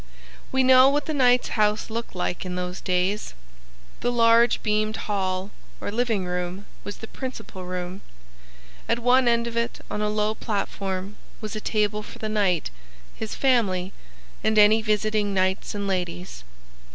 We 0.51 0.63
know 0.63 0.89
what 0.89 1.05
the 1.05 1.13
knight's 1.13 1.49
house 1.49 1.91
looked 1.91 2.15
like 2.15 2.43
in 2.43 2.55
those 2.55 2.81
days. 2.81 3.35
The 3.99 4.11
large 4.11 4.63
beamed 4.63 4.95
hall 5.05 5.51
or 5.79 5.91
living 5.91 6.25
room 6.25 6.65
was 6.83 6.97
the 6.97 7.07
principal 7.07 7.65
room. 7.65 8.01
At 8.89 8.97
one 8.97 9.27
end 9.27 9.45
of 9.45 9.55
it, 9.55 9.79
on 9.91 10.01
a 10.01 10.09
low 10.09 10.33
platform, 10.33 11.17
was 11.39 11.55
a 11.55 11.61
table 11.61 12.01
for 12.01 12.17
the 12.17 12.29
knight, 12.29 12.71
his 13.13 13.35
family, 13.35 13.93
and 14.43 14.57
any 14.57 14.81
visiting 14.81 15.35
knights 15.35 15.75
and 15.75 15.85
ladies. 15.85 16.43